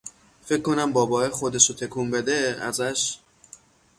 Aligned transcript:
فکر 0.45 0.61
کنم 0.61 0.93
باباهه 0.93 1.29
خودش 1.29 1.69
رو 1.69 1.75
تکون 1.75 2.11
بده 2.11 2.57
ازش 2.61 3.19